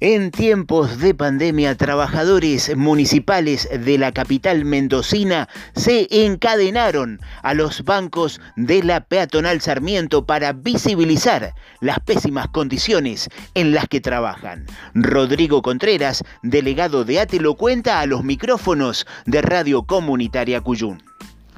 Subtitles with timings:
[0.00, 8.38] En tiempos de pandemia, trabajadores municipales de la capital mendocina se encadenaron a los bancos
[8.56, 14.66] de la peatonal Sarmiento para visibilizar las pésimas condiciones en las que trabajan.
[14.92, 21.02] Rodrigo Contreras, delegado de ATE, lo cuenta a los micrófonos de Radio Comunitaria Cuyún.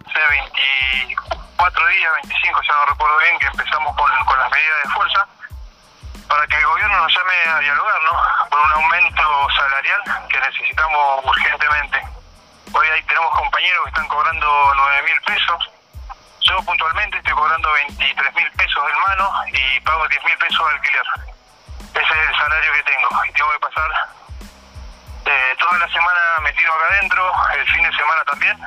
[0.06, 0.20] Hace
[1.02, 5.37] 24 días, 25, ya no recuerdo bien, que empezamos con, con las medidas de fuerza
[6.28, 8.48] para que el gobierno nos llame a dialogar, ¿no?
[8.50, 12.02] Por un aumento salarial que necesitamos urgentemente.
[12.72, 15.70] Hoy ahí tenemos compañeros que están cobrando 9 mil pesos.
[16.42, 20.74] Yo puntualmente estoy cobrando 23 mil pesos en mano y pago 10 mil pesos de
[20.74, 21.06] alquiler.
[21.94, 23.90] Ese es el salario que tengo y tengo que pasar
[25.24, 28.58] eh, toda la semana metido acá adentro, el fin de semana también.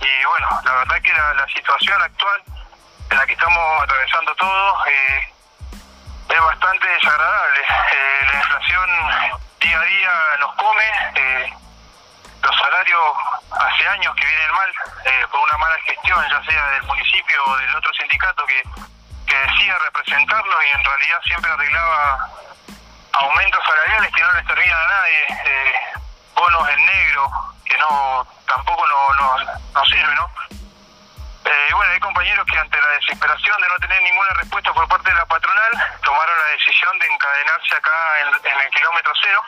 [0.00, 2.42] Y bueno, la verdad que la, la situación actual
[3.10, 5.35] en la que estamos atravesando todos eh,
[6.28, 7.60] es bastante desagradable.
[7.60, 8.90] Eh, la inflación
[9.60, 10.82] día a día nos come.
[11.14, 11.52] Eh,
[12.42, 13.00] los salarios
[13.50, 14.70] hace años que vienen mal
[15.04, 18.62] eh, por una mala gestión, ya sea del municipio o del otro sindicato que,
[19.26, 22.28] que decía representarnos y en realidad siempre arreglaba
[23.12, 25.26] aumentos salariales que no les servían a nadie,
[26.34, 27.30] bonos en negro
[27.64, 30.30] que no tampoco no, no, no sirven, ¿no?
[31.46, 35.10] Eh, bueno, hay compañeros que ante la desesperación de no tener ninguna respuesta por parte
[35.10, 37.92] de la patronal, tomaron la decisión de encadenarse acá
[38.42, 39.42] en, el kilómetro cero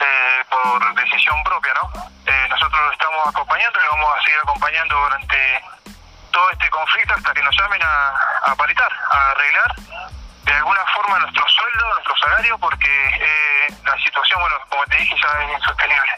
[0.00, 1.90] eh, por decisión propia, ¿no?
[2.26, 5.64] Eh, nosotros lo estamos acompañando y lo vamos a seguir acompañando durante
[6.30, 9.74] todo este conflicto hasta que nos llamen a, a paritar, a arreglar
[10.44, 15.44] de alguna forma nuestro sueldo, nuestro salario, porque la situación, bueno, como te dije, ya
[15.44, 16.12] es insostenible.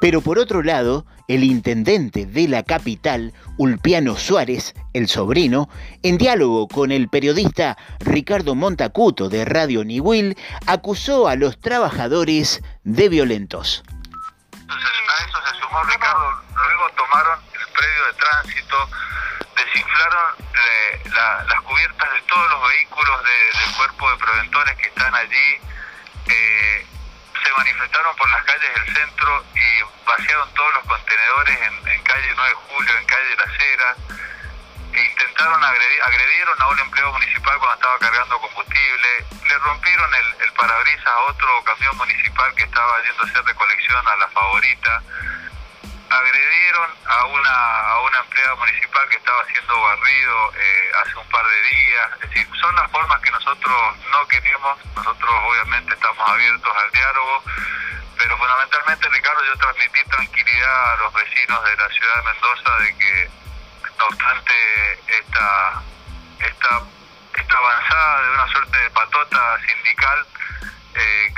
[0.00, 5.68] Pero por otro lado, el intendente de la capital, Ulpiano Suárez, el sobrino,
[6.02, 10.36] en diálogo con el periodista Ricardo Montacuto de Radio Niwil,
[10.66, 13.82] acusó a los trabajadores de violentos.
[14.68, 18.76] A eso se sumó Ricardo, luego tomaron el predio de tránsito,
[19.56, 20.44] desinflaron
[21.14, 25.60] la, las cubiertas de todos los vehículos de, del cuerpo de preventores que están allí.
[26.26, 26.86] Eh,
[27.44, 32.48] se manifestaron por las calles del centro y vaciaron todos los contenedores en, calle 9
[32.48, 33.96] de Julio, en calle Las Heras,
[34.94, 40.42] e intentaron agredir, agredieron a un empleado municipal cuando estaba cargando combustible, le rompieron el,
[40.42, 45.02] el parabrisas a otro camión municipal que estaba yendo a hacer recolección a la favorita,
[46.14, 51.44] agredieron a una, a una empleada municipal que estaba siendo barrido eh, hace un par
[51.46, 52.10] de días.
[52.14, 54.78] Es decir, son las formas que nosotros no queremos.
[54.96, 57.42] Nosotros obviamente estamos abiertos al diálogo,
[58.16, 62.98] pero fundamentalmente, Ricardo, yo transmití tranquilidad a los vecinos de la ciudad de Mendoza de
[62.98, 63.30] que,
[63.98, 64.54] no obstante
[65.06, 65.82] esta,
[66.40, 66.82] esta,
[67.36, 70.26] esta avanzada de una suerte de patota sindical,
[70.94, 71.33] eh,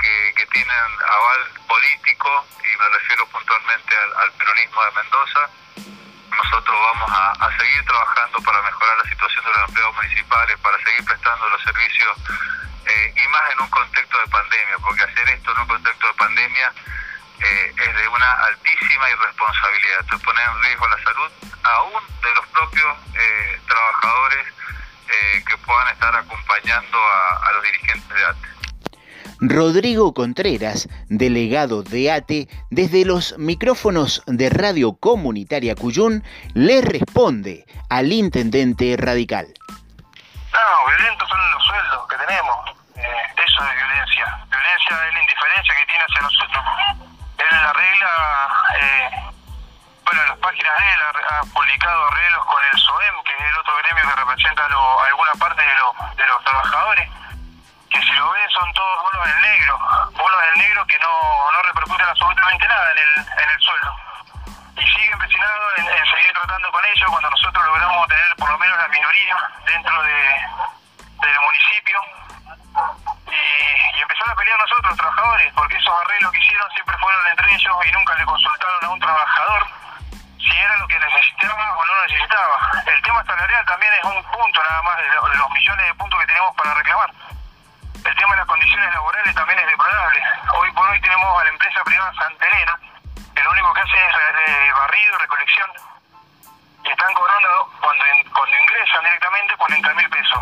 [0.57, 5.41] tienen aval político, y me refiero puntualmente al, peronismo de Mendoza.
[6.33, 11.05] Nosotros vamos a, seguir trabajando para mejorar la situación de los empleados municipales, para seguir
[11.05, 12.17] prestando los servicios,
[12.85, 16.13] eh, y más en un contexto de pandemia, porque hacer esto en un contexto de
[16.13, 16.73] pandemia
[17.39, 19.99] eh, es de una altísima irresponsabilidad.
[20.01, 21.31] Esto pone en riesgo la salud
[21.63, 24.47] aún de los propios eh, trabajadores
[25.47, 28.46] que puedan estar acompañando a, a los dirigentes de ATE.
[29.39, 36.23] Rodrigo Contreras, delegado de ATE, desde los micrófonos de Radio Comunitaria Cuyún,
[36.55, 39.45] le responde al intendente radical.
[40.51, 42.57] No, violentos son los sueldos que tenemos.
[42.95, 44.25] Eh, eso es violencia.
[44.49, 46.63] Violencia es la indiferencia que tiene hacia nosotros.
[47.37, 48.13] Él arregla,
[48.81, 49.09] eh,
[50.03, 50.99] bueno, en las páginas de él
[51.29, 55.33] ha, publicado arreglos con el SOEM, que es el otro gremio que representa lo, alguna
[55.37, 57.09] parte de, lo, de los trabajadores
[57.89, 59.79] que si lo ven son todos bonos del negro,
[60.11, 63.95] bonos del negro que no, no repercuten absolutamente nada en el, en el sueldo.
[64.77, 68.57] Y sigue empecinado en, en, seguir tratando con ellos cuando nosotros logramos tener por lo
[68.59, 70.17] menos la minoría dentro de,
[71.21, 72.01] del municipio.
[73.27, 77.55] Y, y empezar a pelear nosotros, trabajadores, porque esos arreglos que hicieron siempre fueron entre
[77.55, 79.67] ellos y nunca le consultaron a un trabajador
[80.37, 82.71] si era lo que necesitaba o no necesitaba.
[82.85, 86.27] El tema salarial también es un punto nada más de los millones de puntos que
[86.27, 87.11] tenemos para reclamar
[89.33, 90.21] también es deplorable.
[90.53, 92.79] Hoy por hoy tenemos a la empresa privada Santa Elena,
[93.35, 95.71] que lo único que hace es barrido recolección.
[96.83, 98.03] Y están cobrando, cuando,
[98.33, 100.39] cuando ingresan directamente, 40 mil pesos.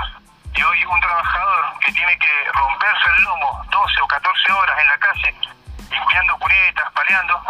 [0.54, 4.88] Y hoy un trabajador que tiene que romperse el lomo 12 o 14 horas en
[4.88, 5.36] la calle,
[5.90, 7.42] limpiando cunetas, paleando,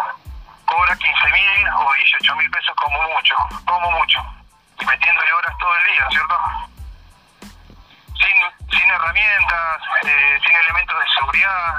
[0.65, 3.35] cobra 15 mil o 18 mil pesos como mucho,
[3.65, 4.19] como mucho.
[4.79, 6.64] Y metiéndole horas todo el día, ¿cierto?
[8.85, 11.73] Sin herramientas, eh, sin elementos de seguridad.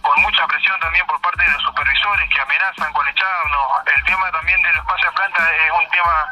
[0.00, 3.68] con mucha presión también por parte de los supervisores que amenazan con echarnos.
[3.94, 6.26] El tema también de los pases a planta es un tema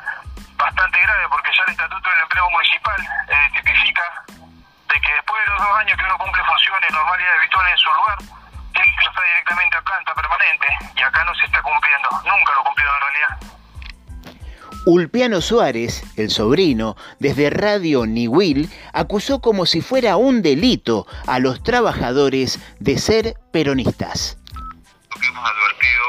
[0.57, 2.97] bastante grave porque ya el Estatuto del Empleo Municipal
[3.29, 7.39] eh, tipifica de que después de los dos años que uno cumple funciones normales y
[7.39, 8.19] habituales en su lugar,
[8.73, 12.65] tiene que pasar directamente a planta permanente y acá no se está cumpliendo, nunca lo
[12.65, 13.57] cumplido en realidad.
[14.87, 21.61] Ulpiano Suárez, el sobrino, desde Radio Niwil, acusó como si fuera un delito a los
[21.65, 24.39] trabajadores de ser peronistas.
[24.55, 26.05] Lo que hemos advertido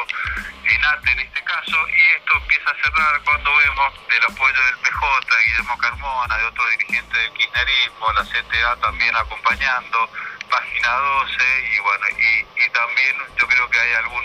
[0.69, 4.77] en ATE en este caso, y esto empieza a cerrar cuando vemos el apoyo del
[4.85, 10.07] PJ, Guillermo Carmona, de otro dirigente del kirchnerismo, la CTA también acompañando,
[10.51, 14.23] Página 12, y bueno, y, y también yo creo que hay algún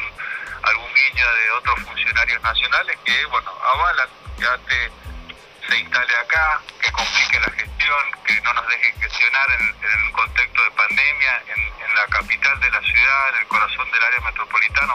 [0.63, 4.09] algún guiño de otros funcionarios nacionales que, bueno, avalan
[4.43, 4.91] que ATE
[5.69, 10.13] se instale acá, que complique la gestión, que no nos deje gestionar en, en un
[10.13, 11.63] contexto de pandemia, en,
[11.95, 14.93] la capital de la ciudad, en el corazón del área metropolitana.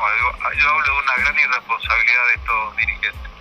[0.60, 3.32] Yo hablo de una gran irresponsabilidad de estos dirigentes.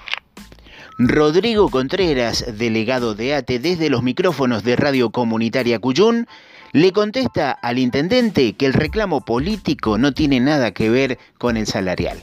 [0.99, 6.29] Rodrigo Contreras, delegado de ATE desde los micrófonos de Radio Comunitaria Cuyún,
[6.73, 11.67] le contesta al intendente que el reclamo político no tiene nada que ver con el
[11.67, 12.23] salarial.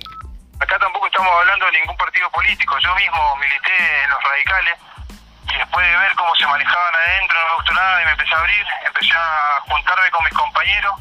[1.83, 2.79] Ningún partido político.
[2.79, 4.79] Yo mismo milité en los radicales
[5.51, 8.35] y después de ver cómo se manejaban adentro no me gustó nada y me empecé
[8.35, 10.95] a abrir, empecé a juntarme con mis compañeros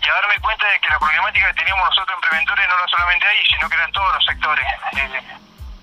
[0.00, 2.88] y a darme cuenta de que la problemática que teníamos nosotros en Preventores no era
[2.88, 4.66] solamente ahí, sino que eran todos los sectores.
[4.96, 5.22] Eh,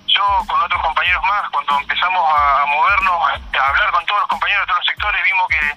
[0.07, 4.61] yo con otros compañeros más, cuando empezamos a, movernos, a hablar con todos los compañeros
[4.63, 5.75] de todos los sectores, vimos que,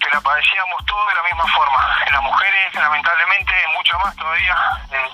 [0.00, 1.98] que la padecíamos todos de la misma forma.
[2.06, 4.56] En las mujeres, lamentablemente, mucho más todavía.
[4.90, 5.10] Eh,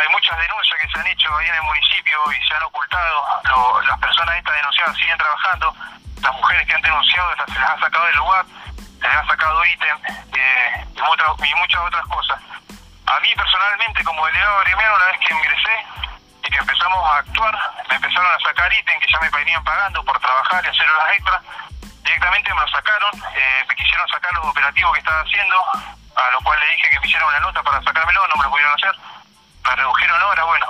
[0.00, 3.24] hay muchas denuncias se han hecho ahí en el municipio y se han ocultado.
[3.44, 5.74] Lo, las personas estas denunciadas siguen trabajando.
[6.22, 8.44] Las mujeres que han denunciado se las han sacado del lugar,
[9.00, 9.96] se les han sacado ítem
[10.34, 12.40] eh, y, muchas, y muchas otras cosas.
[13.06, 15.86] A mí personalmente, como delegado gremial, una vez que ingresé,
[16.44, 17.58] y que empezamos a actuar,
[17.88, 21.14] me empezaron a sacar ítems que ya me venían pagando por trabajar y hacer horas
[21.16, 21.42] extras.
[22.02, 25.56] Directamente me lo sacaron, eh, me quisieron sacar los operativos que estaba haciendo,
[26.16, 28.50] a lo cual le dije que me hicieran una nota para sacármelo, no me lo
[28.50, 28.94] pudieron hacer.
[29.64, 30.66] Me redujeron horas, bueno.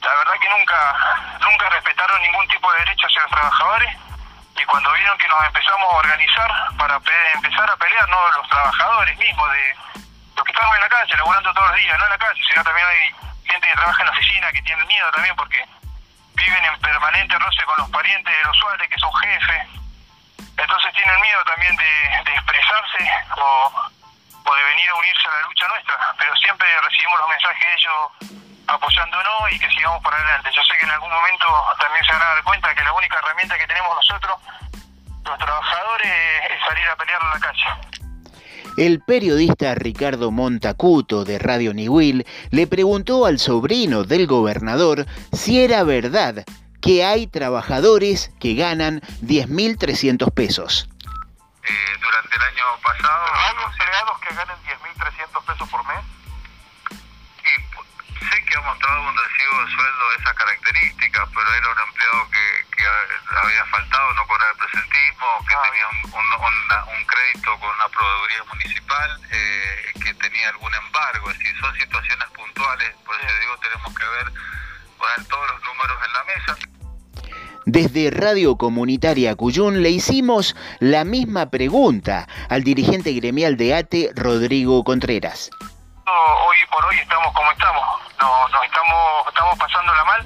[0.00, 3.96] La verdad que nunca, nunca respetaron ningún tipo de derecho hacia los trabajadores
[4.56, 7.00] y cuando vieron que nos empezamos a organizar para
[7.34, 9.76] empezar a pelear, no los trabajadores mismos, de
[10.34, 12.64] los que estaban en la calle, laburando todos los días, no en la calle, sino
[12.64, 13.14] también hay
[13.44, 15.64] gente que trabaja en la oficina que tiene miedo también porque
[16.34, 19.62] viven en permanente roce con los parientes de los usuarios que son jefes.
[20.56, 23.90] Entonces tienen miedo también de, de expresarse o,
[24.46, 25.94] o, de venir a unirse a la lucha nuestra.
[26.18, 30.50] Pero siempre recibimos los mensajes de ellos apoyándonos y que sigamos para adelante.
[30.54, 31.46] Yo sé que en algún momento
[31.78, 34.36] también se van a dar cuenta que la única herramienta que tenemos nosotros,
[35.24, 36.12] los trabajadores,
[36.50, 37.96] es salir a pelear en la calle.
[38.76, 45.82] El periodista Ricardo Montacuto de Radio Niwil le preguntó al sobrino del gobernador si era
[45.82, 46.44] verdad
[46.82, 50.88] que hay trabajadores que ganan 10.300 pesos.
[52.16, 53.26] Durante el año pasado...
[53.34, 56.00] ¿Hay empleados que ganen 10.300 pesos por mes?
[57.44, 61.78] Y sé que ha mostrado un recibo de sueldo de esas características, pero era un
[61.78, 62.86] empleado que, que
[63.36, 67.68] había faltado no cobrar el presentismo, que ah, tenía un, un, una, un, crédito con
[67.68, 73.40] una proveeduría municipal, eh, que tenía algún embargo, es decir, son situaciones puntuales, por eso
[73.40, 74.32] digo, tenemos que ver,
[74.96, 76.75] poner todos los números en la mesa.
[77.66, 84.84] Desde Radio Comunitaria Cuyún le hicimos la misma pregunta al dirigente gremial de ATE, Rodrigo
[84.84, 85.50] Contreras.
[86.06, 87.82] Hoy por hoy estamos como estamos,
[88.22, 90.22] nos, nos estamos, estamos pasándola mal.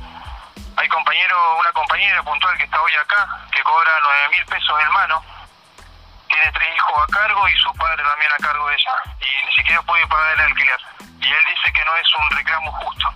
[0.76, 3.88] Hay compañero, una compañera puntual que está hoy acá, que cobra
[4.28, 5.24] 9 mil pesos en mano,
[6.28, 9.52] tiene tres hijos a cargo y su padre también a cargo de ella, y ni
[9.56, 10.80] siquiera puede pagar el alquiler.
[11.24, 13.06] Y él dice que no es un reclamo justo.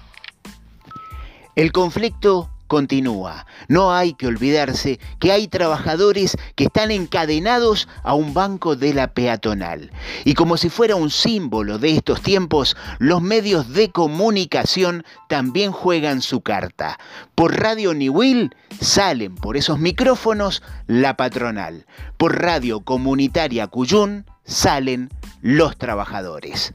[1.57, 3.47] El conflicto continúa.
[3.69, 9.13] No hay que olvidarse que hay trabajadores que están encadenados a un banco de la
[9.13, 9.91] peatonal.
[10.25, 16.23] Y como si fuera un símbolo de estos tiempos, los medios de comunicación también juegan
[16.23, 16.99] su carta.
[17.35, 21.87] Por Radio Niwil salen por esos micrófonos la patronal.
[22.17, 26.75] Por Radio Comunitaria Cuyún salen los trabajadores.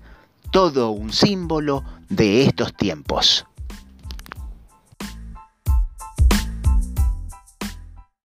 [0.51, 3.46] Todo un símbolo de estos tiempos.